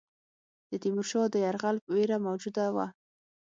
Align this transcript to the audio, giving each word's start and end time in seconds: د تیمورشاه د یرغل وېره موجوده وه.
د 0.69 0.71
تیمورشاه 0.83 1.27
د 1.31 1.35
یرغل 1.45 1.77
وېره 1.93 2.17
موجوده 2.27 2.65
وه. 2.75 2.87